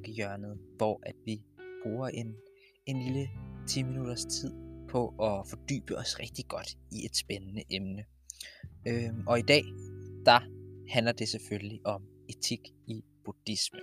Tankehjørnet, 0.00 0.58
hvor 0.76 1.00
at 1.02 1.14
vi 1.24 1.42
bruger 1.82 2.08
en, 2.08 2.34
en 2.86 3.02
lille 3.02 3.28
10 3.68 3.82
minutters 3.82 4.24
tid 4.24 4.52
på 4.88 5.08
at 5.08 5.48
fordybe 5.48 5.98
os 5.98 6.20
rigtig 6.20 6.44
godt 6.48 6.78
i 6.92 7.04
et 7.04 7.16
spændende 7.16 7.62
emne. 7.70 8.04
Øhm, 8.88 9.26
og 9.26 9.38
i 9.38 9.42
dag, 9.42 9.62
der 10.24 10.40
handler 10.88 11.12
det 11.12 11.28
selvfølgelig 11.28 11.80
om 11.86 12.02
etik 12.28 12.60
i 12.86 13.04
buddhisme. 13.24 13.78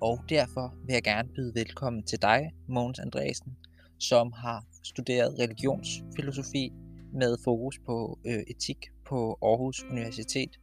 Og 0.00 0.18
derfor 0.28 0.74
vil 0.86 0.92
jeg 0.92 1.02
gerne 1.02 1.28
byde 1.34 1.54
velkommen 1.54 2.02
til 2.02 2.22
dig, 2.22 2.52
Mogens 2.68 2.98
Andresen, 2.98 3.56
som 3.98 4.32
har 4.32 4.66
studeret 4.82 5.38
religionsfilosofi 5.38 6.72
med 7.14 7.36
fokus 7.44 7.78
på 7.86 8.18
øh, 8.26 8.42
etik 8.48 8.76
på 9.06 9.38
Aarhus 9.42 9.82
Universitet. 9.82 10.60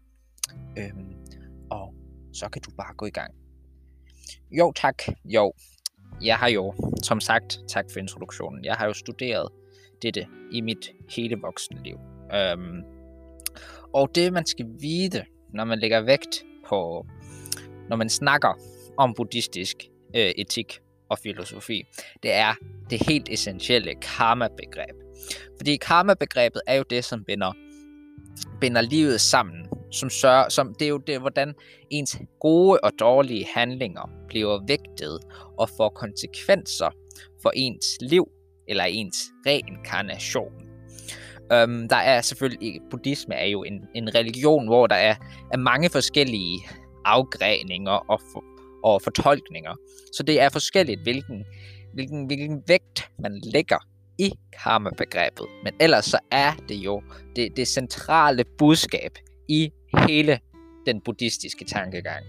Øhm, 0.78 1.14
og 1.72 1.94
så 2.34 2.50
kan 2.50 2.62
du 2.62 2.72
bare 2.72 2.96
gå 2.96 3.06
i 3.06 3.10
gang. 3.10 3.49
Jo 4.52 4.72
tak, 4.76 5.04
jo. 5.26 5.54
Jeg 6.22 6.38
har 6.38 6.48
jo, 6.48 6.74
som 7.04 7.20
sagt, 7.20 7.60
tak 7.68 7.86
for 7.92 8.00
introduktionen, 8.00 8.66
jeg 8.66 8.76
har 8.76 8.86
jo 8.86 8.94
studeret 8.94 9.50
dette 10.02 10.28
i 10.52 10.62
mit 10.62 10.92
hele 11.16 11.36
voksne 11.42 11.84
liv. 11.84 11.98
Øhm, 12.34 12.84
og 13.94 14.16
det 14.16 14.34
man 14.34 14.46
skal 14.46 14.66
vide, 14.80 15.26
når 15.54 15.66
man 15.66 15.80
lægger 15.80 16.02
vægt 16.02 16.44
på, 16.68 17.06
når 17.90 17.96
man 17.96 18.10
snakker 18.10 18.54
om 18.98 19.14
buddhistisk 19.14 19.76
øh, 20.16 20.32
etik 20.38 20.80
og 21.10 21.20
filosofi, 21.20 21.84
det 22.24 22.34
er 22.34 22.54
det 22.90 23.08
helt 23.08 23.30
essentielle 23.30 23.96
karma-begreb. 23.96 24.96
Fordi 25.58 25.78
karma-begrebet 25.78 26.62
er 26.68 26.76
jo 26.76 26.84
det, 26.90 27.06
som 27.06 27.24
binder, 27.24 27.54
binder 28.62 28.82
livet 28.82 29.22
sammen 29.22 29.66
som 29.92 30.10
sørger, 30.10 30.50
som, 30.50 30.76
det 30.80 30.86
er 30.86 30.90
jo 30.90 30.98
det, 30.98 31.20
hvordan 31.20 31.54
ens 31.90 32.18
gode 32.40 32.80
og 32.84 32.92
dårlige 33.00 33.46
handlinger 33.56 34.10
bliver 34.28 34.60
vægtet 34.68 35.20
og 35.58 35.70
får 35.78 35.90
konsekvenser 35.90 36.90
for 37.42 37.52
ens 37.56 37.86
liv 38.02 38.28
eller 38.68 38.84
ens 38.84 39.18
reinkarnation. 39.48 40.70
Øhm, 41.52 41.90
der 41.90 41.96
er 41.96 42.22
selvfølgelig, 42.22 42.80
buddhisme 42.92 43.36
er 43.36 43.46
jo 43.46 43.64
en, 43.64 43.82
en 43.96 44.16
religion, 44.16 44.68
hvor 44.68 44.88
der 44.88 44.96
er, 44.96 45.16
er 45.54 45.58
mange 45.58 45.90
forskellige 45.90 46.60
afgreninger 47.06 47.92
og, 47.92 48.22
for, 48.34 48.44
og 48.84 49.02
fortolkninger. 49.04 49.76
Så 50.14 50.24
det 50.24 50.42
er 50.42 50.50
forskelligt, 50.50 51.02
hvilken, 51.04 51.46
hvilken, 51.94 52.26
hvilken 52.26 52.64
vægt 52.68 53.12
man 53.20 53.42
lægger 53.54 53.78
i 54.20 54.32
karma-begrebet. 54.64 55.46
Men 55.64 55.74
ellers 55.80 56.06
så 56.06 56.20
er 56.32 56.54
det 56.70 56.76
jo 56.76 57.02
det, 57.36 57.58
det 57.58 57.68
centrale 57.68 58.44
budskab 58.58 59.12
i 59.50 59.72
hele 60.08 60.40
den 60.86 61.02
buddhistiske 61.02 61.66
tankegang. 61.66 62.26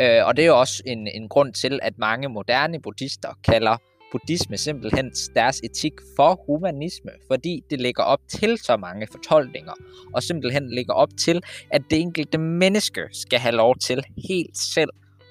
Øh, 0.00 0.26
og 0.26 0.36
det 0.36 0.42
er 0.42 0.46
jo 0.46 0.60
også 0.60 0.82
en, 0.86 1.06
en 1.06 1.28
grund 1.28 1.52
til, 1.52 1.78
at 1.82 1.98
mange 1.98 2.28
moderne 2.28 2.80
buddhister 2.80 3.28
kalder 3.44 3.76
buddhisme 4.12 4.56
simpelthen 4.56 5.12
deres 5.34 5.60
etik 5.64 5.92
for 6.16 6.44
humanisme, 6.46 7.10
fordi 7.26 7.62
det 7.70 7.80
lægger 7.80 8.02
op 8.02 8.20
til 8.28 8.58
så 8.58 8.76
mange 8.76 9.06
fortolkninger, 9.10 9.72
og 10.14 10.22
simpelthen 10.22 10.74
lægger 10.74 10.94
op 10.94 11.08
til, 11.18 11.42
at 11.70 11.82
det 11.90 12.00
enkelte 12.00 12.38
menneske 12.38 13.00
skal 13.12 13.38
have 13.38 13.54
lov 13.54 13.76
til 13.78 14.04
helt 14.28 14.58
selv 14.58 14.90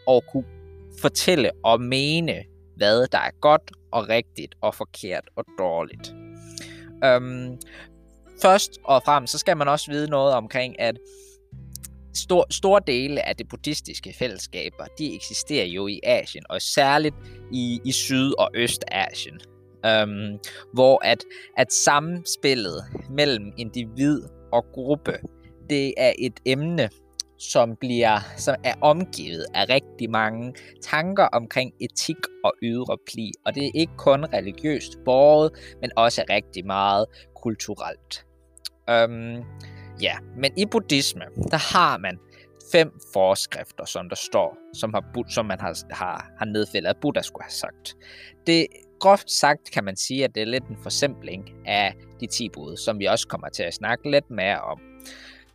at 0.10 0.22
kunne 0.32 0.46
fortælle 1.02 1.52
og 1.64 1.82
mene, 1.82 2.44
hvad 2.78 3.08
der 3.08 3.18
er 3.18 3.32
godt 3.42 3.72
og 3.92 4.10
rigtigt 4.10 4.56
og 4.62 4.76
forkert 4.76 5.24
og 5.36 5.46
dårligt. 5.58 6.14
Øhm, 7.04 7.58
først 8.42 8.72
og 8.84 9.02
fremmest, 9.06 9.32
så 9.32 9.38
skal 9.38 9.58
man 9.58 9.68
også 9.68 9.92
vide 9.92 10.10
noget 10.10 10.34
omkring, 10.34 10.80
at 10.80 10.98
stor, 12.16 12.46
store 12.54 12.82
dele 12.88 13.28
af 13.28 13.36
det 13.36 13.50
buddhistiske 13.50 14.16
fællesskaber, 14.20 14.86
de 15.00 15.16
eksisterer 15.16 15.66
jo 15.66 15.88
i 15.88 16.00
Asien, 16.04 16.44
og 16.50 16.62
særligt 16.62 17.16
i, 17.54 17.80
i 17.86 17.92
Syd- 17.92 18.34
og 18.40 18.50
Østasien. 18.56 19.40
Øhm, 19.86 20.40
hvor 20.74 21.06
at, 21.06 21.24
at 21.58 21.74
samspillet 21.74 22.84
mellem 23.10 23.52
individ 23.58 24.22
og 24.54 24.66
gruppe, 24.74 25.14
det 25.70 25.94
er 25.98 26.14
et 26.20 26.40
emne, 26.46 26.90
som 27.40 27.76
bliver 27.76 28.20
som 28.38 28.56
er 28.64 28.74
omgivet 28.82 29.46
af 29.54 29.70
rigtig 29.70 30.10
mange 30.10 30.54
tanker 30.84 31.24
omkring 31.24 31.74
etik 31.82 32.18
og 32.44 32.54
ydre 32.64 32.98
pli. 33.12 33.32
Og 33.46 33.56
det 33.56 33.66
er 33.66 33.72
ikke 33.76 33.94
kun 33.98 34.26
religiøst 34.34 34.98
båret, 35.06 35.52
men 35.82 35.92
også 35.96 36.24
rigtig 36.30 36.66
meget 36.66 37.06
kulturelt. 37.44 38.26
Øhm, 38.90 39.44
Ja, 40.02 40.16
men 40.38 40.52
i 40.58 40.66
buddhisme, 40.66 41.26
der 41.52 41.74
har 41.78 41.98
man 41.98 42.20
fem 42.72 42.92
forskrifter, 43.14 43.86
som 43.86 44.10
der 44.10 44.16
står, 44.16 44.58
som, 44.74 44.94
har, 44.94 45.30
som 45.30 45.46
man 45.46 45.60
har, 45.60 45.78
har, 45.92 46.32
har 46.38 46.46
nedfældet, 46.46 46.90
at 46.90 46.98
Buddha 47.02 47.22
skulle 47.22 47.44
have 47.44 47.52
sagt. 47.52 47.96
Det 48.48 48.68
groft 49.00 49.32
sagt 49.32 49.72
kan 49.72 49.84
man 49.84 49.96
sige, 49.96 50.24
at 50.24 50.36
det 50.36 50.42
er 50.42 50.46
lidt 50.46 50.68
en 50.68 50.78
forsimpling 50.84 51.52
af 51.66 51.96
de 52.20 52.28
10 52.28 52.50
bud, 52.50 52.78
som 52.78 53.00
vi 53.00 53.06
også 53.06 53.28
kommer 53.28 53.50
til 53.50 53.64
at 53.64 53.74
snakke 53.74 54.12
lidt 54.12 54.30
mere 54.30 54.62
om. 54.62 54.80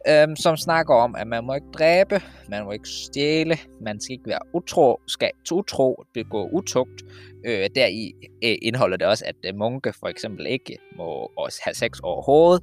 Øhm, 0.09 0.37
som 0.37 0.57
snakker 0.57 0.95
om, 0.95 1.17
at 1.17 1.27
man 1.27 1.45
må 1.45 1.55
ikke 1.55 1.71
dræbe, 1.79 2.23
man 2.49 2.65
må 2.65 2.73
ikke 2.73 2.89
stjæle, 2.89 3.59
man 3.81 4.01
skal 4.01 4.13
ikke 4.13 4.29
være 4.29 4.39
utro, 4.55 5.01
skal 5.07 5.31
utro, 5.53 6.05
begå 6.15 6.49
utugt. 6.49 7.03
Øh, 7.45 7.71
deri 7.75 8.13
øh, 8.45 8.57
indeholder 8.63 8.97
det 8.97 9.07
også, 9.07 9.25
at 9.27 9.37
øh, 9.45 9.55
munke 9.55 9.93
for 9.93 10.09
eksempel 10.09 10.47
ikke 10.47 10.79
må 10.97 11.31
også 11.37 11.61
have 11.65 11.75
sex 11.75 11.99
overhovedet, 12.03 12.63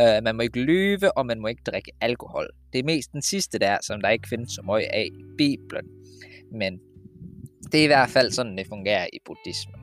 Uh, 0.00 0.24
man 0.24 0.36
må 0.36 0.42
ikke 0.42 0.60
lyve, 0.60 1.18
og 1.18 1.26
man 1.26 1.40
må 1.40 1.48
ikke 1.48 1.62
drikke 1.66 1.92
alkohol. 2.00 2.48
Det 2.72 2.78
er 2.78 2.84
mest 2.84 3.12
den 3.12 3.22
sidste 3.22 3.58
der, 3.58 3.78
som 3.82 4.00
der 4.00 4.08
ikke 4.08 4.28
findes 4.28 4.52
så 4.52 4.62
meget 4.62 4.86
af 4.92 5.08
i 5.12 5.24
Bibelen. 5.38 5.86
Men 6.52 6.80
det 7.72 7.80
er 7.80 7.84
i 7.84 7.86
hvert 7.86 8.10
fald 8.10 8.30
sådan, 8.30 8.58
det 8.58 8.66
fungerer 8.66 9.06
i 9.12 9.18
buddhismen. 9.24 9.80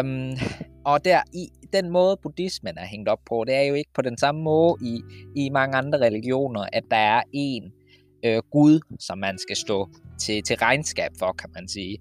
Um, 0.00 0.38
og 0.84 1.04
der 1.04 1.22
i 1.32 1.48
den 1.72 1.90
måde, 1.90 2.16
buddhismen 2.22 2.78
er 2.78 2.84
hængt 2.84 3.08
op 3.08 3.18
på, 3.26 3.44
det 3.46 3.54
er 3.54 3.62
jo 3.62 3.74
ikke 3.74 3.90
på 3.94 4.02
den 4.02 4.18
samme 4.18 4.42
måde 4.42 4.76
i, 4.82 5.00
i 5.36 5.50
mange 5.50 5.76
andre 5.76 5.98
religioner, 5.98 6.66
at 6.72 6.82
der 6.90 6.96
er 6.96 7.22
en 7.32 7.72
øh, 8.24 8.42
Gud, 8.50 8.80
som 9.00 9.18
man 9.18 9.38
skal 9.38 9.56
stå 9.56 9.88
til, 10.20 10.42
til 10.42 10.56
regnskab 10.56 11.10
for, 11.18 11.32
kan 11.32 11.50
man 11.54 11.68
sige. 11.68 11.98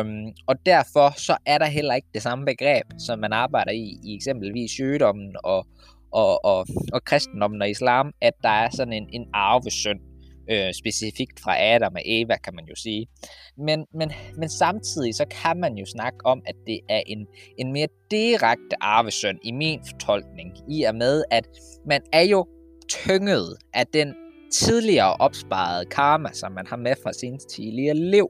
Um, 0.00 0.32
og 0.46 0.66
derfor 0.66 1.20
så 1.20 1.36
er 1.46 1.58
der 1.58 1.66
heller 1.66 1.94
ikke 1.94 2.08
det 2.14 2.22
samme 2.22 2.44
begreb, 2.44 2.84
som 2.98 3.18
man 3.18 3.32
arbejder 3.32 3.72
i, 3.72 3.98
i 4.04 4.14
eksempelvis 4.14 4.70
sygdommen 4.70 5.36
og, 5.44 5.66
og, 6.12 6.44
og, 6.44 6.66
og 6.92 7.04
kristendommen 7.04 7.62
og 7.62 7.70
islam, 7.70 8.12
at 8.20 8.32
der 8.42 8.48
er 8.48 8.70
sådan 8.70 8.92
en, 8.92 9.08
en 9.12 9.26
arvesynd, 9.34 10.00
øh, 10.50 10.72
specifikt 10.74 11.40
fra 11.40 11.62
Adam 11.62 11.94
og 11.94 12.02
Eva, 12.04 12.36
kan 12.36 12.54
man 12.54 12.64
jo 12.64 12.74
sige. 12.74 13.06
Men, 13.58 13.86
men, 13.94 14.12
men 14.36 14.48
samtidig 14.48 15.14
så 15.14 15.24
kan 15.30 15.60
man 15.60 15.74
jo 15.74 15.86
snakke 15.86 16.18
om, 16.24 16.42
at 16.46 16.54
det 16.66 16.80
er 16.88 17.02
en, 17.06 17.26
en 17.58 17.72
mere 17.72 17.88
direkte 18.10 18.76
arvesynd 18.80 19.38
i 19.44 19.52
min 19.52 19.80
fortolkning, 19.90 20.52
i 20.70 20.82
og 20.82 20.94
med, 20.94 21.24
at 21.30 21.48
man 21.86 22.00
er 22.12 22.22
jo 22.22 22.46
tynget 22.88 23.56
af 23.74 23.86
den 23.86 24.14
tidligere 24.52 25.14
opsparede 25.14 25.86
karma, 25.86 26.28
som 26.32 26.52
man 26.52 26.66
har 26.66 26.76
med 26.76 26.94
fra 27.02 27.12
sin 27.12 27.38
tidligere 27.38 27.94
liv. 27.94 28.28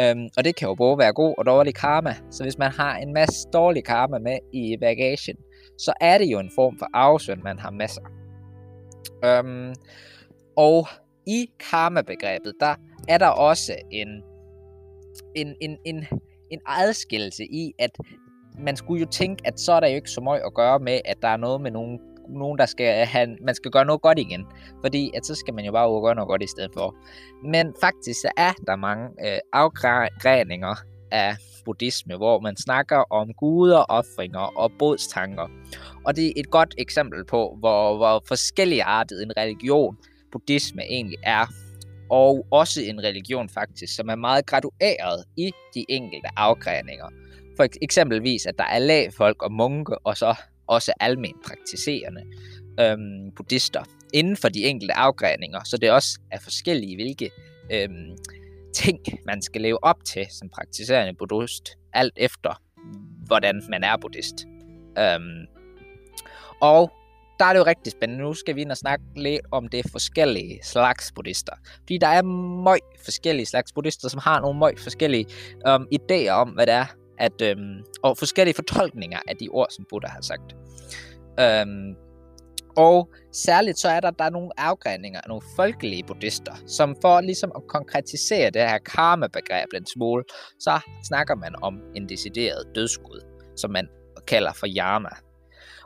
Øhm, 0.00 0.28
og 0.36 0.44
det 0.44 0.56
kan 0.56 0.68
jo 0.68 0.74
både 0.74 0.98
være 0.98 1.12
god 1.12 1.34
og 1.38 1.46
dårlig 1.46 1.74
karma. 1.74 2.14
Så 2.30 2.42
hvis 2.42 2.58
man 2.58 2.72
har 2.72 2.96
en 2.96 3.12
masse 3.12 3.48
dårlig 3.52 3.84
karma 3.84 4.18
med 4.18 4.38
i 4.52 4.76
bagagen, 4.80 5.36
så 5.78 5.92
er 6.00 6.18
det 6.18 6.26
jo 6.26 6.38
en 6.38 6.50
form 6.54 6.78
for 6.78 6.88
arvesøn, 6.92 7.40
man 7.44 7.58
har 7.58 7.70
med 7.70 7.88
sig. 7.88 8.02
Øhm, 9.24 9.74
og 10.56 10.88
i 11.26 11.50
karma-begrebet, 11.70 12.54
der 12.60 12.74
er 13.08 13.18
der 13.18 13.28
også 13.28 13.74
en, 13.90 14.08
en, 15.34 15.54
en, 15.60 15.78
en, 15.84 16.06
en 16.50 16.60
adskillelse 16.66 17.44
i, 17.44 17.72
at 17.78 17.90
man 18.58 18.76
skulle 18.76 19.00
jo 19.00 19.08
tænke, 19.10 19.46
at 19.46 19.60
så 19.60 19.72
er 19.72 19.80
der 19.80 19.88
jo 19.88 19.94
ikke 19.94 20.10
så 20.10 20.20
meget 20.20 20.42
at 20.46 20.54
gøre 20.54 20.78
med, 20.78 21.00
at 21.04 21.16
der 21.22 21.28
er 21.28 21.36
noget 21.36 21.60
med 21.60 21.70
nogen, 21.70 22.00
nogen 22.28 22.58
der 22.58 22.66
skal 22.66 23.06
have, 23.06 23.36
man 23.40 23.54
skal 23.54 23.70
gøre 23.70 23.84
noget 23.84 24.02
godt 24.02 24.18
igen. 24.18 24.46
Fordi 24.80 25.10
at 25.16 25.26
så 25.26 25.34
skal 25.34 25.54
man 25.54 25.64
jo 25.64 25.72
bare 25.72 26.02
gøre 26.02 26.14
noget 26.14 26.28
godt 26.28 26.42
i 26.42 26.46
stedet 26.46 26.70
for. 26.74 26.96
Men 27.44 27.74
faktisk 27.80 28.20
så 28.20 28.30
er 28.36 28.52
der 28.66 28.76
mange 28.76 29.08
øh, 29.26 29.38
afgræninger 29.52 30.74
af 31.10 31.36
buddhisme, 31.64 32.16
hvor 32.16 32.40
man 32.40 32.56
snakker 32.56 33.12
om 33.12 33.32
guder, 33.32 33.78
offringer 33.78 34.58
og 34.58 34.72
bådstanker. 34.78 35.48
Og 36.04 36.16
det 36.16 36.26
er 36.26 36.32
et 36.36 36.50
godt 36.50 36.74
eksempel 36.78 37.24
på, 37.24 37.56
hvor, 37.58 37.96
hvor 37.96 38.22
forskelligartet 38.28 39.22
en 39.22 39.36
religion 39.36 39.96
buddhisme 40.32 40.82
egentlig 40.82 41.18
er. 41.22 41.46
Og 42.10 42.46
også 42.50 42.80
en 42.82 43.02
religion 43.02 43.48
faktisk, 43.48 43.94
som 43.96 44.08
er 44.08 44.14
meget 44.14 44.46
gradueret 44.46 45.24
i 45.36 45.50
de 45.74 45.84
enkelte 45.88 46.28
afgræninger. 46.36 47.06
For 47.56 47.66
eksempelvis, 47.82 48.46
at 48.46 48.58
der 48.58 48.64
er 48.64 48.78
lægfolk 48.78 49.42
og 49.42 49.52
munke, 49.52 49.98
og 49.98 50.16
så 50.16 50.34
også 50.66 50.92
almen 51.00 51.34
praktiserende 51.46 52.22
øhm, 52.80 53.30
buddhister 53.36 53.84
inden 54.14 54.36
for 54.36 54.48
de 54.48 54.64
enkelte 54.64 54.94
afgræninger, 54.94 55.60
så 55.64 55.76
det 55.76 55.90
også 55.90 56.18
er 56.30 56.38
forskellige, 56.40 56.96
hvilke 56.96 57.30
øhm, 57.72 58.16
ting, 58.74 58.98
man 59.26 59.42
skal 59.42 59.60
leve 59.60 59.84
op 59.84 60.04
til 60.04 60.26
som 60.30 60.48
praktiserende 60.48 61.14
buddhist, 61.14 61.70
alt 61.92 62.12
efter, 62.16 62.62
hvordan 63.26 63.62
man 63.70 63.84
er 63.84 63.96
buddhist. 63.96 64.46
Øhm, 64.98 65.46
og 66.60 66.90
der 67.38 67.44
er 67.44 67.52
det 67.52 67.60
jo 67.60 67.64
rigtig 67.64 67.92
spændende. 67.92 68.24
Nu 68.24 68.34
skal 68.34 68.56
vi 68.56 68.60
ind 68.60 68.70
og 68.70 68.76
snakke 68.76 69.04
lidt 69.16 69.40
om 69.52 69.68
det 69.68 69.90
forskellige 69.90 70.60
slags 70.62 71.12
buddhister. 71.12 71.52
Fordi 71.78 71.98
der 71.98 72.06
er 72.06 72.22
møg 72.62 72.78
forskellige 73.04 73.46
slags 73.46 73.72
buddhister, 73.72 74.08
som 74.08 74.20
har 74.24 74.40
nogle 74.40 74.58
møg 74.58 74.78
forskellige 74.78 75.26
øhm, 75.68 75.86
idéer 75.94 76.30
om, 76.30 76.48
hvad 76.48 76.66
det 76.66 76.74
er, 76.74 76.86
at, 77.18 77.42
øhm, 77.42 77.84
og 78.02 78.18
forskellige 78.18 78.54
fortolkninger 78.54 79.18
af 79.28 79.36
de 79.36 79.48
ord, 79.48 79.66
som 79.70 79.86
Buddha 79.90 80.10
har 80.12 80.20
sagt. 80.20 80.56
Øhm, 81.40 81.96
og 82.76 83.08
særligt 83.32 83.78
så 83.78 83.88
er 83.88 84.00
der, 84.00 84.10
der 84.10 84.24
er 84.24 84.30
nogle 84.30 84.60
afgræninger 84.60 85.20
af 85.20 85.28
nogle 85.28 85.42
folkelige 85.56 86.04
buddhister, 86.04 86.54
som 86.66 86.96
for 87.00 87.20
ligesom 87.20 87.52
at 87.56 87.62
konkretisere 87.68 88.50
det 88.50 88.62
her 88.62 88.78
karma-begreb 88.78 89.68
en 89.74 89.86
smule, 89.86 90.24
så 90.58 90.80
snakker 91.08 91.34
man 91.34 91.54
om 91.62 91.80
en 91.94 92.08
decideret 92.08 92.64
dødsgud, 92.74 93.20
som 93.56 93.70
man 93.70 93.88
kalder 94.26 94.52
for 94.52 94.66
yama. 94.76 95.10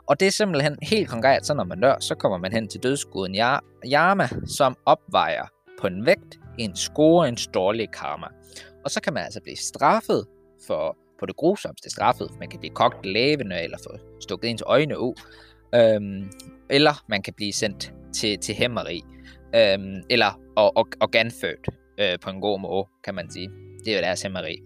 Og 0.08 0.20
det 0.20 0.26
er 0.28 0.32
simpelthen 0.32 0.76
helt 0.82 1.08
konkret, 1.08 1.46
så 1.46 1.54
når 1.54 1.64
man 1.64 1.80
dør, 1.80 1.96
så 2.00 2.14
kommer 2.14 2.38
man 2.38 2.52
hen 2.52 2.68
til 2.68 2.82
dødsguden 2.82 3.36
yama, 3.86 4.28
som 4.46 4.76
opvejer 4.86 5.46
på 5.80 5.86
en 5.86 6.06
vægt 6.06 6.38
en 6.58 6.76
score 6.76 7.28
en 7.28 7.36
dårlig 7.54 7.90
karma. 7.90 8.26
Og 8.84 8.90
så 8.90 9.00
kan 9.00 9.12
man 9.14 9.24
altså 9.24 9.40
blive 9.42 9.56
straffet 9.56 10.26
for 10.66 10.96
på 11.20 11.26
det 11.26 11.36
grusomste 11.36 11.90
straffet. 11.90 12.30
Man 12.40 12.48
kan 12.48 12.60
blive 12.60 12.74
kogt 12.74 13.06
levende, 13.06 13.62
eller 13.62 13.78
få 13.78 13.90
stukket 14.20 14.48
ind 14.48 14.58
øjne 14.66 14.98
ud. 14.98 15.14
Øhm, 15.74 16.30
eller 16.70 17.04
man 17.08 17.22
kan 17.22 17.34
blive 17.36 17.52
sendt 17.52 17.92
til, 18.14 18.38
til 18.38 18.54
hæmmeri, 18.54 19.02
øhm, 19.54 20.02
eller 20.10 20.40
og, 20.56 20.76
og, 20.76 21.10
genfødt 21.10 21.68
øh, 22.00 22.18
på 22.22 22.30
en 22.30 22.40
god 22.40 22.60
måde, 22.60 22.86
kan 23.04 23.14
man 23.14 23.30
sige. 23.30 23.50
Det 23.84 23.92
er 23.92 23.96
jo 23.96 24.02
deres 24.02 24.22
hæmmeri. 24.22 24.56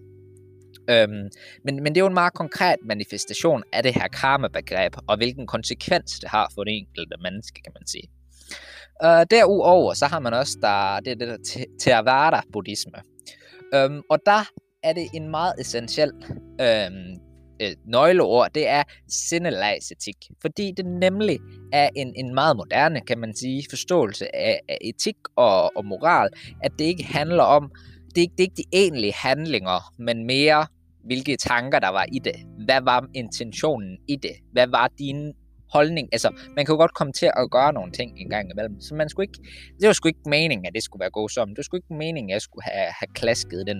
Øhm, 0.89 1.29
men, 1.65 1.83
men 1.83 1.85
det 1.85 1.97
er 1.97 2.01
jo 2.01 2.07
en 2.07 2.13
meget 2.13 2.33
konkret 2.33 2.75
manifestation 2.85 3.63
af 3.73 3.83
det 3.83 3.93
her 3.93 4.07
karma-begreb, 4.07 4.93
og 5.07 5.17
hvilken 5.17 5.47
konsekvens 5.47 6.19
det 6.19 6.29
har 6.29 6.51
for 6.55 6.63
det 6.63 6.73
enkelte 6.77 7.15
menneske, 7.21 7.61
kan 7.61 7.73
man 7.75 7.87
sige. 7.87 8.09
Øh, 9.03 9.25
derudover 9.31 9.93
så 9.93 10.05
har 10.05 10.19
man 10.19 10.33
også 10.33 10.57
der, 10.61 10.99
det, 10.99 11.19
det 11.19 11.27
der 11.27 11.65
Theravada-buddhisme. 11.81 13.01
Øhm, 13.75 14.01
og 14.09 14.19
der 14.25 14.49
er 14.83 14.93
det 14.93 15.07
en 15.13 15.29
meget 15.29 15.53
essentiel 15.59 16.11
øhm, 16.61 17.17
øh, 17.61 17.71
nøgleord, 17.85 18.47
det 18.55 18.67
er 18.67 18.83
sindelagsetik. 19.09 20.15
Fordi 20.41 20.71
det 20.77 20.85
nemlig 20.85 21.39
er 21.73 21.89
en, 21.95 22.13
en 22.15 22.33
meget 22.33 22.57
moderne, 22.57 23.01
kan 23.01 23.19
man 23.19 23.35
sige, 23.35 23.63
forståelse 23.69 24.35
af, 24.35 24.59
af 24.69 24.77
etik 24.81 25.15
og, 25.35 25.77
og 25.77 25.85
moral, 25.85 26.29
at 26.63 26.71
det 26.79 26.85
ikke 26.85 27.03
handler 27.03 27.43
om, 27.43 27.71
det 28.15 28.17
er, 28.17 28.21
ikke, 28.21 28.33
det 28.37 28.43
er 28.43 28.47
ikke 28.47 28.57
de 28.57 28.77
egentlige 28.77 29.13
handlinger, 29.13 29.93
men 29.99 30.27
mere 30.27 30.65
hvilke 31.05 31.37
tanker 31.37 31.79
der 31.79 31.89
var 31.89 32.05
i 32.11 32.19
det. 32.19 32.35
Hvad 32.65 32.81
var 32.81 33.07
intentionen 33.13 33.97
i 34.07 34.15
det? 34.15 34.35
Hvad 34.51 34.67
var 34.67 34.91
dine 34.99 35.33
holdning. 35.73 36.09
Altså, 36.11 36.29
man 36.55 36.65
kan 36.65 36.73
jo 36.73 36.77
godt 36.77 36.93
komme 36.93 37.13
til 37.13 37.25
at 37.25 37.51
gøre 37.51 37.73
nogle 37.73 37.91
ting 37.91 38.09
en 38.17 38.29
gang 38.29 38.51
imellem. 38.51 38.81
Så 38.81 38.95
man 38.95 39.09
skulle 39.09 39.23
ikke, 39.29 39.39
det 39.79 39.87
var 39.87 39.93
sgu 39.93 40.07
ikke 40.07 40.29
meningen, 40.29 40.65
at 40.65 40.73
det 40.73 40.83
skulle 40.83 40.99
være 40.99 41.09
god 41.19 41.29
som. 41.29 41.49
Det 41.49 41.57
var 41.57 41.63
sgu 41.63 41.77
ikke 41.77 41.93
meningen, 41.93 42.29
at 42.29 42.33
jeg 42.33 42.41
skulle 42.41 42.63
have, 42.63 42.89
have 42.99 43.11
klasket 43.15 43.67
den, 43.67 43.79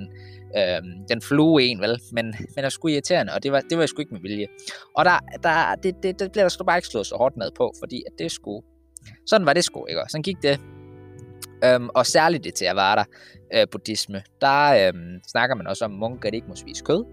øh, 0.58 0.82
den 1.10 1.22
flue 1.22 1.64
en, 1.64 1.82
vel? 1.82 2.00
Men, 2.12 2.26
men 2.26 2.56
det 2.56 2.64
var 2.64 2.70
sgu 2.70 2.88
irriterende, 2.88 3.34
og 3.34 3.44
det 3.44 3.52
var, 3.52 3.62
det 3.70 3.78
var 3.78 3.86
sgu 3.86 4.00
ikke 4.02 4.14
med 4.14 4.22
vilje. 4.22 4.48
Og 4.98 5.06
der, 5.06 5.20
der, 5.44 5.76
det, 5.84 5.96
det, 6.04 6.20
det 6.20 6.32
bliver 6.32 6.44
der 6.44 6.50
sgu 6.50 6.64
bare 6.64 6.78
ikke 6.78 6.88
slået 6.88 7.08
så 7.08 7.16
hårdt 7.16 7.38
ned 7.38 7.52
på, 7.58 7.74
fordi 7.82 8.04
at 8.08 8.14
det 8.20 8.32
skulle... 8.32 8.62
Sådan 9.28 9.46
var 9.46 9.54
det 9.54 9.64
sgu, 9.64 9.86
ikke? 9.86 10.02
Og 10.02 10.10
sådan 10.10 10.24
gik 10.24 10.42
det. 10.42 10.60
Øhm, 11.66 11.90
og 11.96 12.06
særligt 12.06 12.44
det 12.44 12.54
til 12.54 12.66
at 12.66 12.76
være 12.76 12.96
der, 12.96 13.06
øh, 13.54 13.68
buddhisme, 13.72 14.22
der 14.42 14.88
øhm, 14.88 15.20
snakker 15.28 15.56
man 15.56 15.68
også 15.68 15.86
om, 15.86 15.94
at 15.94 16.00
munker 16.00 16.30
ikke 16.30 16.48
må 16.48 16.56
spise 16.56 16.84
kød. 16.84 17.06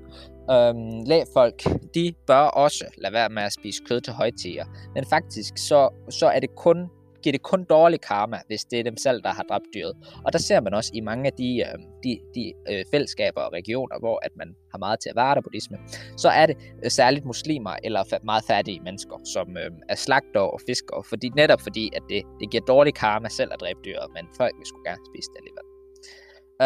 Øhm, 0.53 1.05
lægfolk, 1.07 1.63
de 1.95 2.13
bør 2.27 2.45
også 2.65 2.85
lade 2.99 3.13
være 3.13 3.29
med 3.29 3.43
at 3.43 3.53
spise 3.53 3.83
kød 3.89 4.01
til 4.01 4.13
højtider. 4.13 4.65
Men 4.95 5.05
faktisk, 5.07 5.59
så, 5.59 5.91
så 6.11 6.27
er 6.27 6.41
det 6.41 6.55
kun 6.57 6.89
giver 7.23 7.33
det 7.33 7.43
kun 7.43 7.65
dårlig 7.65 8.01
karma, 8.01 8.39
hvis 8.47 8.65
det 8.65 8.79
er 8.79 8.83
dem 8.83 8.97
selv, 8.97 9.23
der 9.23 9.29
har 9.29 9.43
dræbt 9.43 9.65
dyret. 9.75 9.95
Og 10.25 10.33
der 10.33 10.39
ser 10.39 10.61
man 10.61 10.75
også 10.75 10.91
i 10.95 11.01
mange 11.01 11.27
af 11.27 11.33
de, 11.33 11.61
øh, 11.61 11.79
de, 12.05 12.19
de 12.35 12.53
øh, 12.71 12.85
fællesskaber 12.91 13.41
og 13.41 13.53
regioner, 13.53 13.99
hvor 13.99 14.19
at 14.23 14.31
man 14.37 14.55
har 14.73 14.79
meget 14.79 15.01
til 15.01 15.09
at 15.09 15.17
være 15.17 15.35
der 15.35 15.41
buddhisme, 15.41 15.79
så 16.17 16.29
er 16.29 16.47
det 16.47 16.57
øh, 16.85 16.91
særligt 16.91 17.25
muslimer 17.25 17.77
eller 17.85 18.03
fa- 18.05 18.25
meget 18.25 18.45
fattige 18.45 18.81
mennesker, 18.81 19.17
som 19.35 19.57
øh, 19.57 19.71
er 19.89 19.95
slagter 19.95 20.41
og 20.41 20.61
fiskere, 20.69 21.03
fordi, 21.09 21.29
netop 21.37 21.61
fordi, 21.61 21.91
at 21.97 22.03
det, 22.09 22.23
det 22.41 22.51
giver 22.51 22.65
dårlig 22.65 22.95
karma 22.95 23.29
selv 23.29 23.51
at 23.53 23.61
dræbe 23.61 23.81
dyret, 23.85 24.09
men 24.15 24.25
folk 24.37 24.55
vil 24.59 24.67
skulle 24.67 24.91
gerne 24.91 25.03
spise 25.11 25.29
det 25.33 25.39
alligevel. 25.41 25.67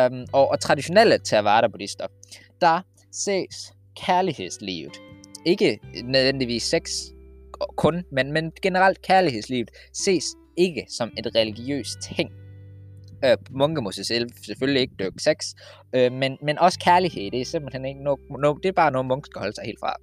Um, 0.00 0.26
og, 0.32 0.48
og 0.48 0.60
traditionelle 0.60 1.18
Theravada 1.24 1.66
buddhister, 1.66 2.06
der 2.60 2.82
ses 3.12 3.73
kærlighedslivet. 3.96 5.00
Ikke 5.46 5.78
nødvendigvis 6.04 6.62
sex 6.62 6.90
kun, 7.76 8.04
men, 8.12 8.32
men 8.32 8.52
generelt 8.62 9.02
kærlighedslivet 9.02 9.70
ses 9.92 10.24
ikke 10.56 10.86
som 10.88 11.10
et 11.18 11.34
religiøst 11.34 11.98
ting. 12.16 12.30
Øh, 13.24 13.36
munke 13.50 13.82
må 13.82 13.92
selv 13.92 14.30
selvfølgelig 14.46 14.80
ikke 14.80 14.94
dyrke 14.98 15.22
sex, 15.22 15.36
øh, 15.94 16.12
men, 16.12 16.38
men 16.42 16.58
også 16.58 16.78
kærlighed, 16.78 17.30
det 17.30 17.40
er 17.40 17.44
simpelthen 17.44 17.84
ikke 17.84 18.04
no, 18.04 18.16
no, 18.38 18.54
det 18.62 18.68
er 18.68 18.72
bare 18.72 18.90
noget, 18.90 19.06
munke 19.06 19.26
skal 19.26 19.38
holde 19.38 19.54
sig 19.54 19.64
helt 19.64 19.80
fra. 19.80 19.96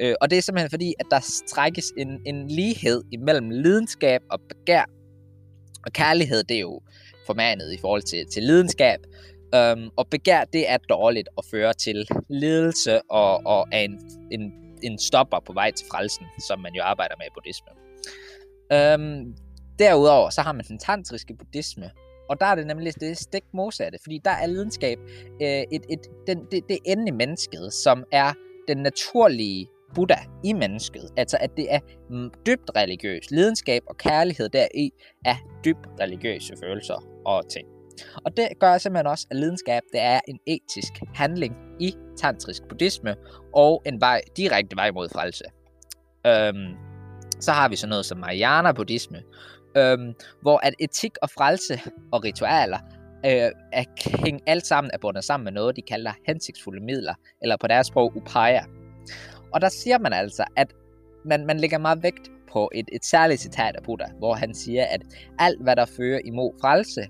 Øh, 0.00 0.14
og 0.20 0.30
det 0.30 0.38
er 0.38 0.42
simpelthen 0.42 0.70
fordi, 0.70 0.94
at 1.00 1.06
der 1.10 1.20
strækkes 1.20 1.92
en, 1.98 2.20
en 2.26 2.48
lighed 2.48 3.02
imellem 3.12 3.50
lidenskab 3.50 4.20
og 4.30 4.40
begær. 4.48 4.84
Og 5.86 5.92
kærlighed, 5.92 6.44
det 6.44 6.56
er 6.56 6.60
jo 6.60 6.80
formandet 7.26 7.72
i 7.72 7.78
forhold 7.80 8.02
til, 8.02 8.26
til 8.32 8.42
lidenskab, 8.42 8.98
Um, 9.56 9.90
og 9.96 10.06
begær, 10.10 10.44
det 10.44 10.70
er 10.70 10.76
dårligt 10.76 11.28
og 11.36 11.44
fører 11.50 11.72
til 11.72 12.08
ledelse 12.28 13.02
og, 13.10 13.46
og 13.46 13.68
er 13.72 13.80
en, 13.80 14.00
en, 14.30 14.52
en 14.82 14.98
stopper 14.98 15.40
på 15.46 15.52
vej 15.52 15.70
til 15.70 15.86
frelsen, 15.90 16.26
som 16.48 16.60
man 16.60 16.74
jo 16.74 16.82
arbejder 16.82 17.14
med 17.18 17.26
i 17.26 17.34
buddhisme. 17.34 17.70
Um, 18.74 19.34
derudover, 19.78 20.30
så 20.30 20.40
har 20.40 20.52
man 20.52 20.64
den 20.68 20.78
tantriske 20.78 21.34
buddhisme, 21.34 21.90
og 22.28 22.40
der 22.40 22.46
er 22.46 22.54
det 22.54 22.66
nemlig 22.66 23.00
det 23.00 23.18
stik 23.18 23.44
modsatte, 23.54 23.98
fordi 24.02 24.20
der 24.24 24.30
er 24.30 24.46
lidenskab 24.46 24.98
øh, 25.42 25.48
et, 25.48 25.82
et, 25.90 26.00
den, 26.26 26.38
det, 26.50 26.68
det 26.68 26.78
ende 26.86 27.08
i 27.08 27.10
mennesket, 27.10 27.72
som 27.72 28.04
er 28.12 28.32
den 28.68 28.76
naturlige 28.76 29.66
Buddha 29.94 30.20
i 30.44 30.52
mennesket. 30.52 31.10
Altså 31.16 31.36
at 31.40 31.50
det 31.56 31.74
er 31.74 31.80
mm, 32.10 32.30
dybt 32.46 32.70
religiøs. 32.76 33.30
Lidenskab 33.30 33.82
og 33.86 33.96
kærlighed 33.96 34.48
deri 34.48 34.90
er 35.24 35.36
dybt 35.64 35.88
religiøse 36.00 36.54
følelser 36.62 37.06
og 37.26 37.48
ting. 37.48 37.77
Og 38.24 38.36
det 38.36 38.48
gør 38.60 38.78
simpelthen 38.78 39.06
også, 39.06 39.26
at 39.30 39.36
lidenskab 39.36 39.82
det 39.92 40.00
er 40.00 40.20
en 40.28 40.38
etisk 40.46 40.92
handling 41.14 41.56
i 41.80 41.94
tantrisk 42.16 42.62
buddhisme, 42.68 43.16
og 43.54 43.82
en 43.86 44.00
vej, 44.00 44.20
direkte 44.36 44.76
vej 44.76 44.90
mod 44.90 45.08
frelse. 45.08 45.44
Øhm, 46.26 46.76
så 47.40 47.52
har 47.52 47.68
vi 47.68 47.76
sådan 47.76 47.90
noget 47.90 48.06
som 48.06 48.18
Mahayana 48.18 48.72
buddhisme, 48.72 49.22
øhm, 49.76 50.14
hvor 50.42 50.60
at 50.62 50.74
etik 50.78 51.12
og 51.22 51.30
frelse 51.30 51.80
og 52.12 52.24
ritualer 52.24 52.78
øh, 53.26 53.50
er 53.72 53.84
hængt 54.24 54.42
alt 54.46 54.66
sammen 54.66 54.90
er 54.94 54.98
bundet 54.98 55.24
sammen 55.24 55.44
med 55.44 55.52
noget, 55.52 55.76
de 55.76 55.82
kalder 55.82 56.12
hensigtsfulde 56.26 56.84
midler, 56.84 57.14
eller 57.42 57.56
på 57.56 57.66
deres 57.66 57.86
sprog 57.86 58.16
upaya. 58.16 58.62
Og 59.52 59.60
der 59.60 59.68
siger 59.68 59.98
man 59.98 60.12
altså, 60.12 60.44
at 60.56 60.74
man, 61.24 61.46
man 61.46 61.60
lægger 61.60 61.78
meget 61.78 62.02
vægt 62.02 62.30
på 62.52 62.70
et, 62.74 62.88
et 62.92 63.04
særligt 63.04 63.40
citat 63.40 63.76
af 63.76 63.82
Buddha, 63.82 64.06
hvor 64.18 64.34
han 64.34 64.54
siger, 64.54 64.84
at 64.84 65.02
alt 65.38 65.62
hvad 65.62 65.76
der 65.76 65.84
fører 65.84 66.20
imod 66.24 66.60
frelse, 66.60 67.06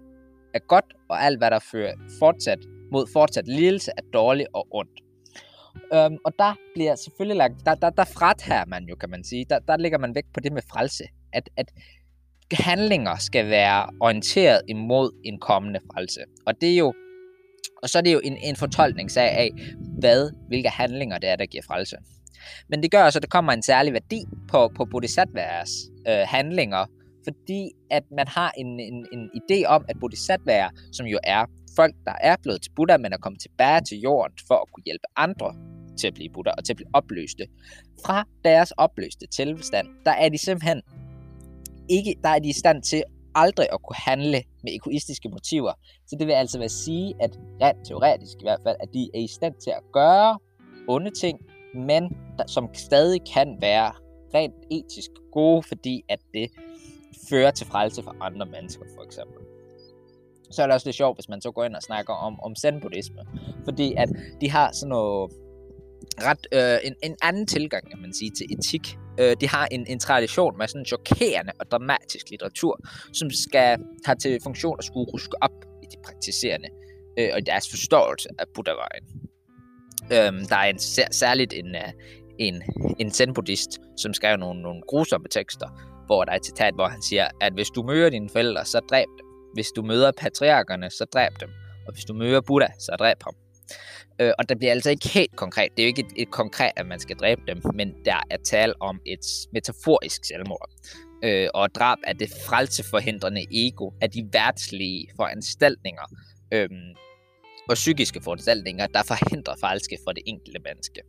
er 0.58 0.66
godt, 0.66 0.84
og 1.10 1.24
alt 1.24 1.38
hvad 1.38 1.50
der 1.50 1.58
fører 1.58 1.94
fortsat 2.18 2.58
mod 2.92 3.06
fortsat 3.12 3.48
lidelse 3.48 3.90
er 3.96 4.02
dårligt 4.12 4.48
og 4.54 4.66
ondt. 4.70 5.00
Øhm, 5.94 6.16
og 6.24 6.32
der 6.38 6.54
bliver 6.74 6.94
selvfølgelig 6.94 7.36
lagt, 7.36 7.54
der, 7.66 7.74
der, 7.74 7.90
der 7.90 8.04
fratager 8.04 8.64
man 8.64 8.84
jo, 8.84 8.96
kan 8.96 9.10
man 9.10 9.24
sige, 9.24 9.46
der, 9.50 9.58
der 9.58 9.76
ligger 9.76 9.98
man 9.98 10.14
væk 10.14 10.24
på 10.34 10.40
det 10.40 10.52
med 10.52 10.62
frelse, 10.72 11.04
at, 11.32 11.48
at 11.56 11.66
handlinger 12.52 13.16
skal 13.16 13.50
være 13.50 13.90
orienteret 14.00 14.60
imod 14.68 15.10
en 15.24 15.40
kommende 15.40 15.80
frelse. 15.92 16.20
Og 16.46 16.60
det 16.60 16.72
er 16.72 16.76
jo, 16.76 16.94
og 17.82 17.88
så 17.88 17.98
er 17.98 18.02
det 18.02 18.12
jo 18.12 18.20
en, 18.24 18.36
en 18.36 18.56
fortolkningssag 18.56 19.30
af, 19.30 19.50
hvad, 19.98 20.30
hvilke 20.48 20.68
handlinger 20.68 21.18
det 21.18 21.30
er, 21.30 21.36
der 21.36 21.46
giver 21.46 21.62
frelse. 21.66 21.96
Men 22.68 22.82
det 22.82 22.90
gør 22.90 23.04
også, 23.04 23.18
at 23.18 23.22
der 23.22 23.28
kommer 23.28 23.52
en 23.52 23.62
særlig 23.62 23.92
værdi 23.92 24.24
på, 24.48 24.70
på 24.76 24.84
bodhisattvas 24.84 25.70
øh, 26.08 26.24
handlinger, 26.26 26.86
fordi 27.24 27.70
at 27.90 28.02
man 28.16 28.28
har 28.28 28.52
en, 28.58 28.80
en, 28.80 29.06
en 29.12 29.30
idé 29.40 29.64
om, 29.66 29.84
at 29.88 29.96
bodhisattvaer, 30.00 30.68
som 30.92 31.06
jo 31.06 31.18
er 31.24 31.44
folk, 31.76 31.94
der 32.06 32.14
er 32.20 32.36
blevet 32.42 32.62
til 32.62 32.70
Buddha, 32.76 32.96
men 32.96 33.12
er 33.12 33.16
kommet 33.16 33.40
tilbage 33.40 33.80
til 33.80 33.98
jorden 34.00 34.36
for 34.48 34.54
at 34.54 34.72
kunne 34.72 34.84
hjælpe 34.86 35.04
andre 35.16 35.54
til 35.98 36.06
at 36.06 36.14
blive 36.14 36.30
Buddha 36.34 36.52
og 36.58 36.64
til 36.64 36.72
at 36.72 36.76
blive 36.76 36.90
opløste. 36.92 37.46
Fra 38.04 38.24
deres 38.44 38.70
opløste 38.70 39.26
tilstand, 39.26 39.86
der 40.04 40.10
er 40.10 40.28
de 40.28 40.38
simpelthen 40.38 40.82
ikke, 41.88 42.14
der 42.22 42.28
er 42.28 42.38
de 42.38 42.48
i 42.48 42.52
stand 42.52 42.82
til 42.82 43.02
aldrig 43.34 43.66
at 43.72 43.82
kunne 43.82 43.96
handle 43.96 44.42
med 44.62 44.72
egoistiske 44.74 45.28
motiver. 45.28 45.72
Så 46.06 46.16
det 46.18 46.26
vil 46.26 46.32
altså 46.32 46.58
være 46.58 46.68
sige, 46.68 47.14
at 47.20 47.38
rent 47.62 47.86
teoretisk 47.86 48.36
i 48.40 48.44
hvert 48.44 48.60
fald, 48.66 48.76
at 48.80 48.88
de 48.94 49.10
er 49.14 49.18
i 49.18 49.26
stand 49.26 49.54
til 49.54 49.70
at 49.70 49.82
gøre 49.92 50.38
onde 50.88 51.10
ting, 51.10 51.38
men 51.74 52.02
der, 52.38 52.46
som 52.46 52.68
stadig 52.74 53.20
kan 53.34 53.56
være 53.60 53.92
rent 54.34 54.54
etisk 54.70 55.10
gode, 55.32 55.62
fordi 55.62 56.02
at 56.08 56.18
det 56.34 56.48
fører 57.30 57.50
til 57.50 57.66
frelse 57.66 58.02
for 58.02 58.16
andre 58.20 58.46
mennesker, 58.46 58.84
for 58.96 59.04
eksempel. 59.04 59.42
Så 60.50 60.62
er 60.62 60.66
det 60.66 60.74
også 60.74 60.88
lidt 60.88 60.96
sjovt, 60.96 61.16
hvis 61.16 61.28
man 61.28 61.40
så 61.40 61.50
går 61.50 61.64
ind 61.64 61.74
og 61.74 61.82
snakker 61.82 62.14
om, 62.14 62.40
om 62.40 62.56
zen-buddhisme. 62.56 63.22
Fordi 63.64 63.94
at 63.96 64.08
de 64.40 64.50
har 64.50 64.72
sådan 64.72 64.88
noget 64.88 65.32
ret 66.20 66.46
øh, 66.52 66.78
en, 66.84 66.94
en 67.02 67.16
anden 67.22 67.46
tilgang, 67.46 67.90
kan 67.90 68.00
man 68.00 68.12
sige, 68.14 68.30
til 68.30 68.46
etik. 68.58 68.98
Øh, 69.20 69.36
de 69.40 69.48
har 69.48 69.66
en, 69.66 69.86
en 69.86 69.98
tradition 69.98 70.58
med 70.58 70.68
sådan 70.68 70.84
chokerende 70.84 71.52
og 71.60 71.70
dramatisk 71.70 72.30
litteratur, 72.30 72.80
som 73.12 73.30
skal 73.30 73.78
have 74.04 74.16
til 74.16 74.38
funktion 74.42 74.76
at 74.78 74.84
skulle 74.84 75.12
ruske 75.12 75.42
op 75.42 75.64
i 75.82 75.86
de 75.92 75.96
praktiserende 76.04 76.68
øh, 77.18 77.28
og 77.32 77.38
i 77.38 77.42
deres 77.42 77.70
forståelse 77.70 78.28
af 78.38 78.44
buddhavejen. 78.54 79.04
Øh, 80.12 80.48
der 80.48 80.56
er 80.56 80.64
en, 80.64 80.78
særligt 81.12 81.52
en, 81.52 81.74
øh, 81.74 81.92
en, 82.38 82.62
en 82.98 83.10
zen-buddhist, 83.10 83.78
som 83.96 84.14
skrev 84.14 84.36
nogle, 84.36 84.62
nogle 84.62 84.82
grusomme 84.88 85.28
tekster, 85.30 85.68
hvor 86.08 86.24
der 86.24 86.32
er 86.32 86.36
et 86.36 86.46
citat, 86.46 86.74
hvor 86.74 86.88
han 86.88 87.02
siger, 87.02 87.26
at 87.40 87.52
hvis 87.52 87.70
du 87.70 87.82
møder 87.82 88.10
dine 88.10 88.28
forældre, 88.28 88.64
så 88.64 88.80
dræb 88.90 89.08
dem. 89.18 89.26
Hvis 89.54 89.68
du 89.76 89.82
møder 89.82 90.12
patriarkerne, 90.12 90.90
så 90.90 91.04
dræb 91.04 91.32
dem. 91.40 91.50
Og 91.86 91.92
hvis 91.94 92.04
du 92.04 92.14
møder 92.14 92.40
Buddha, 92.40 92.68
så 92.78 92.96
dræb 92.98 93.16
ham. 93.24 93.34
Øh, 94.20 94.32
og 94.38 94.48
det 94.48 94.58
bliver 94.58 94.72
altså 94.72 94.90
ikke 94.90 95.08
helt 95.08 95.36
konkret. 95.36 95.68
Det 95.76 95.82
er 95.82 95.86
jo 95.86 95.88
ikke 95.88 96.02
et, 96.02 96.22
et 96.22 96.30
konkret, 96.30 96.72
at 96.76 96.86
man 96.86 97.00
skal 97.00 97.16
dræbe 97.16 97.40
dem, 97.48 97.62
men 97.74 97.94
der 98.04 98.20
er 98.30 98.36
tale 98.36 98.74
om 98.80 99.00
et 99.06 99.24
metaforisk 99.52 100.24
selvmord. 100.24 100.70
Øh, 101.24 101.48
og 101.54 101.74
drab 101.74 101.98
af 102.04 102.18
det 102.18 102.28
frelseforhindrende 102.46 103.44
ego 103.50 103.90
af 104.00 104.10
de 104.10 104.28
værtslige 104.32 105.08
foranstaltninger 105.16 106.06
øh, 106.54 106.68
og 107.68 107.74
psykiske 107.74 108.20
foranstaltninger, 108.24 108.86
der 108.86 109.02
forhindrer 109.02 109.54
falske 109.60 109.98
for 110.04 110.12
det 110.12 110.22
enkelte 110.26 110.60
menneske. 110.64 111.00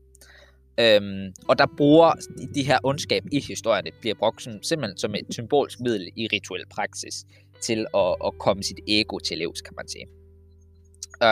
Øhm, 0.80 1.34
og 1.48 1.60
der 1.60 1.66
bruger 1.78 2.12
de, 2.12 2.54
de 2.56 2.64
her 2.64 2.80
ondskab 2.84 3.24
i 3.32 3.40
historien, 3.40 3.86
det 3.86 3.94
bliver 4.02 4.16
brugt 4.16 4.44
som, 4.44 4.64
simpelthen 4.64 4.98
som 4.98 5.16
et 5.16 5.26
symbolsk 5.30 5.80
middel 5.80 6.10
i 6.16 6.28
rituel 6.34 6.64
praksis 6.72 7.26
til 7.62 7.86
at, 7.96 8.16
at 8.26 8.34
komme 8.40 8.64
sit 8.64 8.80
ego 8.88 9.20
til 9.20 9.38
livs, 9.38 9.62
kan 9.62 9.74
man 9.78 9.88
sige. 9.88 10.06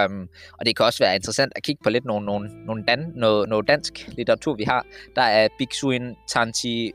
Um, 0.05 0.29
og 0.59 0.65
det 0.65 0.75
kan 0.75 0.85
også 0.85 1.03
være 1.03 1.15
interessant 1.15 1.53
at 1.55 1.63
kigge 1.63 1.83
på 1.83 1.89
lidt 1.89 2.05
nogle, 2.05 2.25
nogle, 2.25 2.65
nogle 2.65 2.83
dan, 2.87 3.11
noget, 3.15 3.49
noget 3.49 3.67
dansk 3.67 4.09
litteratur, 4.17 4.55
vi 4.55 4.63
har. 4.63 4.85
Der 5.15 5.21
er 5.21 5.47
Bixuin 5.57 6.15
Tanti 6.29 6.91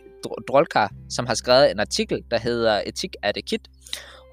Drolka, 0.49 0.87
som 1.11 1.27
har 1.27 1.35
skrevet 1.35 1.71
en 1.71 1.81
artikel, 1.81 2.23
der 2.31 2.39
hedder 2.39 2.83
Etik 2.87 3.17
er 3.23 3.33
det 3.33 3.45
kit. 3.45 3.69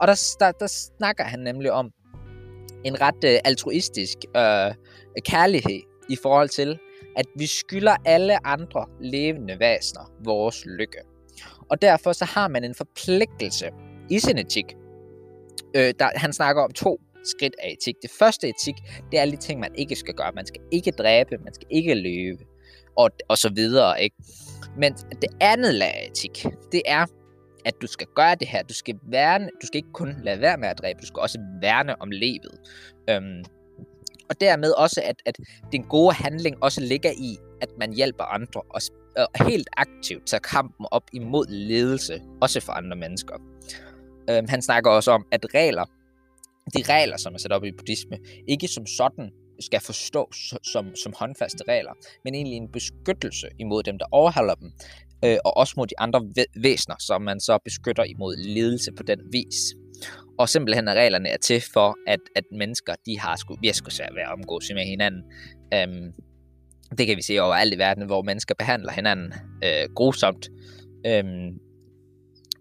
Og 0.01 0.07
der, 0.07 0.35
der, 0.39 0.51
der 0.51 0.67
snakker 0.67 1.23
han 1.23 1.39
nemlig 1.39 1.71
om 1.71 1.91
en 2.85 3.01
ret 3.01 3.23
uh, 3.23 3.39
altruistisk 3.45 4.17
uh, 4.35 4.73
kærlighed 5.25 5.81
i 6.09 6.17
forhold 6.23 6.49
til, 6.49 6.79
at 7.17 7.25
vi 7.35 7.47
skylder 7.47 7.95
alle 8.05 8.47
andre 8.47 8.85
levende 9.01 9.59
væsener 9.59 10.11
vores 10.23 10.65
lykke. 10.65 10.99
Og 11.69 11.81
derfor 11.81 12.13
så 12.13 12.25
har 12.25 12.47
man 12.47 12.63
en 12.63 12.75
forpligtelse 12.75 13.69
i 14.09 14.19
sin 14.19 14.37
etik. 14.37 14.75
Øh, 15.75 15.93
der, 15.99 16.09
han 16.15 16.33
snakker 16.33 16.63
om 16.63 16.71
to 16.71 17.01
skridt 17.23 17.55
af 17.63 17.77
etik. 17.79 17.95
Det 18.01 18.11
første 18.19 18.49
etik, 18.49 18.75
det 19.11 19.17
er 19.17 19.21
alle 19.21 19.31
de 19.31 19.41
ting, 19.41 19.59
man 19.59 19.75
ikke 19.75 19.95
skal 19.95 20.13
gøre. 20.13 20.31
Man 20.35 20.45
skal 20.45 20.61
ikke 20.71 20.91
dræbe, 20.91 21.37
man 21.43 21.53
skal 21.53 21.67
ikke 21.69 21.95
løbe, 21.95 22.45
og, 22.97 23.09
og 23.27 23.37
så 23.37 23.49
videre. 23.49 24.03
Ikke? 24.03 24.15
Men 24.77 24.93
det 24.93 25.29
andet 25.41 25.75
lag 25.75 25.93
af 25.95 26.07
etik, 26.11 26.45
det 26.71 26.81
er, 26.85 27.05
at 27.65 27.73
du 27.81 27.87
skal 27.87 28.07
gøre 28.15 28.35
det 28.35 28.47
her. 28.47 28.63
Du 28.63 28.73
skal, 28.73 28.95
værne, 29.03 29.49
du 29.61 29.67
skal 29.67 29.77
ikke 29.77 29.91
kun 29.93 30.15
lade 30.23 30.41
være 30.41 30.57
med 30.57 30.67
at 30.67 30.77
dræbe, 30.77 30.99
du 31.01 31.05
skal 31.05 31.19
også 31.19 31.39
værne 31.61 32.01
om 32.01 32.11
livet. 32.11 32.59
Øhm, 33.09 33.43
og 34.29 34.41
dermed 34.41 34.71
også, 34.71 35.01
at, 35.05 35.15
at 35.25 35.37
den 35.71 35.83
gode 35.83 36.13
handling 36.13 36.63
også 36.63 36.81
ligger 36.81 37.11
i, 37.11 37.37
at 37.61 37.69
man 37.79 37.93
hjælper 37.93 38.23
andre 38.23 38.61
og, 38.61 38.81
og 39.17 39.45
helt 39.45 39.69
aktivt 39.77 40.27
tager 40.27 40.41
kampen 40.41 40.85
op 40.91 41.03
imod 41.13 41.45
ledelse, 41.47 42.21
også 42.41 42.59
for 42.59 42.73
andre 42.73 42.97
mennesker. 42.97 43.35
Øhm, 44.29 44.47
han 44.49 44.61
snakker 44.61 44.91
også 44.91 45.11
om, 45.11 45.25
at 45.31 45.45
regler, 45.53 45.85
de 46.77 46.83
regler, 46.93 47.17
som 47.17 47.33
er 47.33 47.37
sat 47.37 47.51
op 47.51 47.63
i 47.63 47.71
buddhisme, 47.71 48.17
ikke 48.47 48.67
som 48.67 48.85
sådan 48.85 49.31
skal 49.59 49.79
forstås 49.79 50.53
som, 50.63 50.95
som 50.95 51.13
håndfaste 51.15 51.63
regler, 51.67 51.91
men 52.23 52.35
egentlig 52.35 52.57
en 52.57 52.71
beskyttelse 52.71 53.47
imod 53.59 53.83
dem, 53.83 53.99
der 53.99 54.05
overholder 54.11 54.55
dem, 54.55 54.71
øh, 55.25 55.37
og 55.45 55.57
også 55.57 55.73
mod 55.77 55.87
de 55.87 55.99
andre 55.99 56.21
væsener, 56.55 56.95
som 56.99 57.21
man 57.21 57.39
så 57.39 57.59
beskytter 57.65 58.03
imod 58.03 58.37
ledelse 58.37 58.91
på 58.91 59.03
den 59.03 59.19
vis. 59.31 59.55
Og 60.39 60.49
simpelthen 60.49 60.87
at 60.87 60.95
reglerne 60.95 61.29
er 61.29 61.37
til 61.37 61.61
for, 61.73 61.97
at, 62.07 62.19
at 62.35 62.43
mennesker, 62.51 62.95
de 63.05 63.19
har 63.19 63.35
sgu 63.35 63.55
virkelig 63.61 63.93
svært 63.93 64.15
ved 64.15 64.21
at 64.21 64.31
omgås 64.31 64.71
med 64.73 64.85
hinanden. 64.85 65.23
Øhm, 65.73 66.13
det 66.97 67.07
kan 67.07 67.17
vi 67.17 67.21
se 67.21 67.41
alt 67.41 67.73
i 67.73 67.77
verden, 67.77 68.05
hvor 68.05 68.21
mennesker 68.21 68.55
behandler 68.55 68.91
hinanden 68.91 69.33
øh, 69.63 69.89
grusomt. 69.95 70.49
Øhm, 71.05 71.49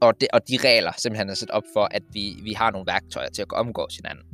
og, 0.01 0.21
det, 0.21 0.29
og 0.33 0.49
de 0.49 0.59
regler 0.65 0.93
simpelthen 0.99 1.29
er 1.29 1.35
sat 1.35 1.51
op 1.51 1.63
for, 1.75 1.89
at 1.91 2.03
vi, 2.13 2.35
vi 2.43 2.53
har 2.53 2.71
nogle 2.71 2.87
værktøjer 2.87 3.29
til 3.29 3.43
at 3.43 3.53
omgås 3.53 3.97
hinanden. 3.97 4.25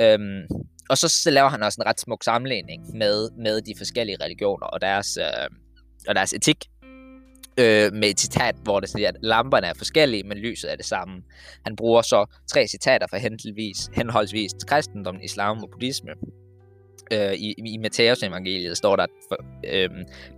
Øhm, 0.00 0.64
og 0.90 0.98
så, 0.98 1.08
så 1.08 1.30
laver 1.30 1.48
han 1.48 1.62
også 1.62 1.80
en 1.80 1.86
ret 1.86 2.00
smuk 2.00 2.24
sammenligning 2.24 2.96
med, 2.96 3.30
med 3.38 3.62
de 3.62 3.74
forskellige 3.78 4.18
religioner 4.24 4.66
og 4.66 4.80
deres, 4.80 5.16
øh, 5.16 5.48
og 6.08 6.14
deres 6.14 6.32
etik 6.32 6.64
øh, 7.58 7.92
med 7.92 8.08
et 8.10 8.20
citat, 8.20 8.54
hvor 8.62 8.80
det 8.80 8.88
siger, 8.88 9.08
at 9.08 9.16
lamperne 9.22 9.66
er 9.66 9.74
forskellige, 9.74 10.22
men 10.22 10.38
lyset 10.38 10.72
er 10.72 10.76
det 10.76 10.84
samme. 10.84 11.22
Han 11.64 11.76
bruger 11.76 12.02
så 12.02 12.26
tre 12.52 12.66
citater 12.66 13.06
fra 13.10 13.18
henholdsvis, 13.18 13.90
henholdsvis 13.92 14.52
kristendom, 14.66 15.16
islam 15.22 15.62
og 15.62 15.70
buddhisme. 15.70 16.10
Øh, 17.12 17.32
I 17.32 17.54
i 17.66 17.78
Matthæus 17.78 18.22
evangeliet 18.22 18.76
står 18.76 18.96
der, 18.96 19.02
at 19.02 19.10
for, 19.28 19.36
øh, 19.66 19.90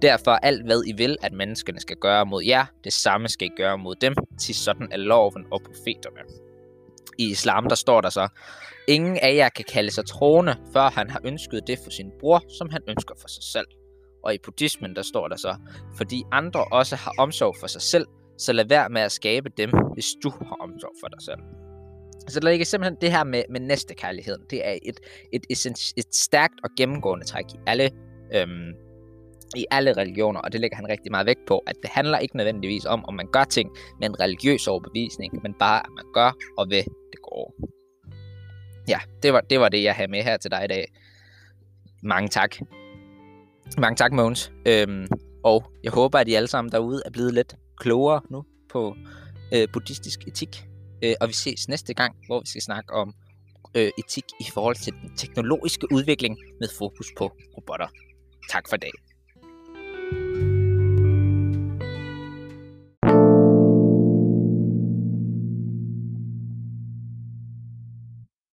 derfor 0.03 0.31
alt 0.31 0.65
hvad 0.65 0.83
I 0.87 0.93
vil, 0.93 1.17
at 1.23 1.33
menneskene 1.33 1.81
skal 1.81 1.97
gøre 1.97 2.27
mod 2.27 2.43
jer, 2.45 2.67
det 2.85 2.93
samme 2.93 3.29
skal 3.29 3.47
I 3.47 3.51
gøre 3.57 3.79
mod 3.79 3.95
dem, 3.95 4.15
til 4.41 4.55
sådan 4.55 4.89
er 4.93 4.97
loven 4.97 5.45
og 5.53 5.63
profeterne. 5.63 6.21
I 7.19 7.31
islam, 7.31 7.69
der 7.69 7.75
står 7.75 8.01
der 8.01 8.11
så, 8.11 8.29
ingen 8.89 9.19
af 9.23 9.35
jer 9.35 9.49
kan 9.49 9.65
kalde 9.73 9.91
sig 9.91 10.07
troende, 10.07 10.57
før 10.73 10.91
han 10.91 11.11
har 11.11 11.21
ønsket 11.25 11.67
det 11.67 11.79
for 11.85 11.91
sin 11.91 12.11
bror, 12.21 12.43
som 12.59 12.71
han 12.71 12.83
ønsker 12.89 13.15
for 13.21 13.29
sig 13.29 13.43
selv. 13.43 13.67
Og 14.27 14.35
i 14.35 14.39
buddhismen, 14.45 14.97
der 14.97 15.03
står 15.03 15.29
der 15.29 15.37
så, 15.37 15.57
fordi 15.97 16.23
andre 16.33 16.65
også 16.65 16.97
har 16.97 17.13
omsorg 17.19 17.57
for 17.61 17.67
sig 17.67 17.83
selv, 17.83 18.07
så 18.39 18.53
lad 18.53 18.65
være 18.69 18.89
med 18.89 19.01
at 19.01 19.13
skabe 19.13 19.49
dem, 19.57 19.71
hvis 19.95 20.07
du 20.23 20.31
har 20.31 20.57
omsorg 20.61 20.93
for 21.01 21.09
dig 21.09 21.23
selv. 21.23 21.41
Så 22.29 22.41
der 22.41 22.51
ligger 22.51 22.67
simpelthen 22.67 22.97
det 23.01 23.11
her 23.11 23.25
med, 23.25 23.43
med 23.51 23.61
næstekærligheden. 23.61 24.43
Det 24.51 24.67
er 24.69 24.79
et, 24.83 25.01
et, 25.33 25.47
et, 25.51 25.67
et 25.97 26.15
stærkt 26.15 26.55
og 26.65 26.71
gennemgående 26.79 27.25
træk 27.25 27.45
i 27.55 27.59
alle, 27.67 27.91
øhm, 28.35 28.73
i 29.57 29.67
alle 29.71 29.93
religioner, 29.93 30.41
og 30.41 30.53
det 30.53 30.61
lægger 30.61 30.77
han 30.77 30.89
rigtig 30.89 31.11
meget 31.11 31.27
vægt 31.27 31.47
på, 31.47 31.59
at 31.59 31.75
det 31.83 31.91
handler 31.91 32.19
ikke 32.19 32.37
nødvendigvis 32.37 32.85
om, 32.85 33.05
om 33.05 33.15
man 33.15 33.27
gør 33.33 33.45
ting 33.45 33.71
med 34.01 34.09
en 34.09 34.21
religiøs 34.21 34.69
overbevisning, 34.69 35.43
men 35.43 35.55
bare, 35.59 35.81
at 35.81 35.91
man 35.97 36.05
gør 36.15 36.31
og 36.59 36.67
ved 36.71 36.85
det 37.13 37.23
går. 37.23 37.55
Ja, 38.89 38.99
det 39.23 39.33
var, 39.33 39.41
det 39.41 39.61
var 39.61 39.69
det, 39.69 39.83
jeg 39.83 39.95
havde 39.95 40.11
med 40.11 40.23
her 40.23 40.37
til 40.37 40.51
dig 40.51 40.65
i 40.65 40.69
dag. 40.69 40.93
Mange 42.03 42.29
tak. 42.29 42.57
Mange 43.79 43.97
tak, 43.97 44.13
Måns. 44.13 44.53
Øhm, 44.67 45.07
og 45.45 45.71
jeg 45.85 45.93
håber, 45.93 46.19
at 46.19 46.29
I 46.29 46.35
alle 46.35 46.49
sammen 46.49 46.73
derude 46.73 47.03
er 47.07 47.11
blevet 47.11 47.35
lidt 47.35 47.57
klogere 47.77 48.21
nu 48.31 48.45
på 48.73 48.97
øh, 49.55 49.69
buddhistisk 49.73 50.21
etik. 50.27 50.67
Øh, 51.05 51.15
og 51.21 51.29
vi 51.29 51.33
ses 51.33 51.69
næste 51.69 51.95
gang, 51.95 52.17
hvor 52.27 52.41
vi 52.41 52.47
skal 52.47 52.63
snakke 52.63 52.93
om 52.93 53.15
øh, 53.77 53.91
etik 53.99 54.25
i 54.41 54.45
forhold 54.55 54.77
til 54.77 54.93
den 54.93 55.17
teknologiske 55.17 55.87
udvikling 55.93 56.39
med 56.61 56.69
fokus 56.79 57.07
på 57.19 57.25
robotter. 57.57 57.87
Tak 58.51 58.69
for 58.69 58.77
dagen. 58.77 59.06